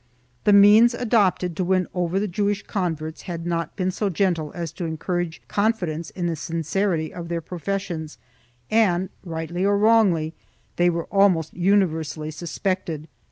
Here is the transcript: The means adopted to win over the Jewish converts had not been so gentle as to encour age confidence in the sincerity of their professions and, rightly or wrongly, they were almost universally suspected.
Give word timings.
The 0.45 0.51
means 0.51 0.95
adopted 0.95 1.55
to 1.55 1.63
win 1.63 1.85
over 1.93 2.19
the 2.19 2.27
Jewish 2.27 2.63
converts 2.65 3.21
had 3.29 3.45
not 3.45 3.75
been 3.75 3.91
so 3.91 4.09
gentle 4.09 4.51
as 4.55 4.71
to 4.71 4.85
encour 4.85 5.23
age 5.27 5.43
confidence 5.47 6.09
in 6.09 6.25
the 6.25 6.35
sincerity 6.35 7.13
of 7.13 7.27
their 7.27 7.39
professions 7.39 8.17
and, 8.71 9.09
rightly 9.23 9.63
or 9.63 9.77
wrongly, 9.77 10.33
they 10.77 10.89
were 10.89 11.05
almost 11.11 11.53
universally 11.53 12.31
suspected. 12.31 13.09